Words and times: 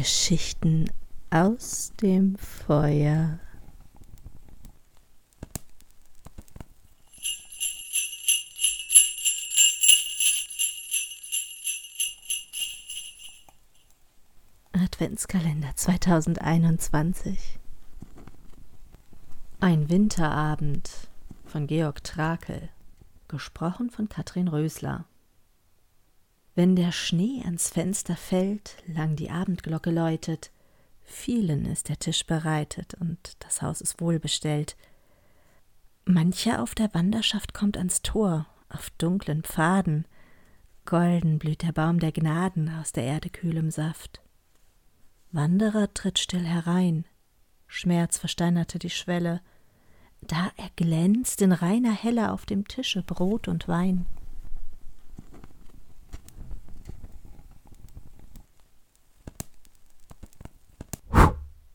Geschichten 0.00 0.90
aus 1.28 1.92
dem 2.00 2.34
Feuer. 2.38 3.38
Adventskalender 14.72 15.76
2021 15.76 17.58
Ein 19.60 19.90
Winterabend 19.90 21.10
von 21.44 21.66
Georg 21.66 22.02
Trakel 22.04 22.70
gesprochen 23.28 23.90
von 23.90 24.08
Katrin 24.08 24.48
Rösler 24.48 25.04
wenn 26.54 26.76
der 26.76 26.92
Schnee 26.92 27.42
ans 27.44 27.70
Fenster 27.70 28.16
fällt, 28.16 28.76
lang 28.86 29.16
die 29.16 29.30
Abendglocke 29.30 29.90
läutet, 29.90 30.50
vielen 31.02 31.64
ist 31.64 31.88
der 31.88 31.98
Tisch 31.98 32.26
bereitet 32.26 32.94
und 32.94 33.36
das 33.40 33.62
Haus 33.62 33.80
ist 33.80 34.00
wohlbestellt. 34.00 34.76
Mancher 36.04 36.62
auf 36.62 36.74
der 36.74 36.92
Wanderschaft 36.92 37.54
kommt 37.54 37.76
ans 37.76 38.02
Tor, 38.02 38.46
auf 38.68 38.90
dunklen 38.98 39.42
Pfaden, 39.42 40.06
golden 40.84 41.38
blüht 41.38 41.62
der 41.62 41.72
Baum 41.72 42.00
der 42.00 42.12
Gnaden 42.12 42.68
aus 42.68 42.92
der 42.92 43.04
Erde 43.04 43.30
kühlem 43.30 43.70
Saft. 43.70 44.20
Wanderer 45.32 45.92
tritt 45.94 46.18
still 46.18 46.44
herein, 46.44 47.04
Schmerz 47.68 48.18
versteinerte 48.18 48.80
die 48.80 48.90
Schwelle, 48.90 49.40
da 50.22 50.50
erglänzt 50.56 51.40
in 51.40 51.52
reiner 51.52 51.92
Helle 51.92 52.32
auf 52.32 52.44
dem 52.44 52.66
Tische 52.66 53.02
Brot 53.02 53.46
und 53.46 53.68
Wein. 53.68 54.06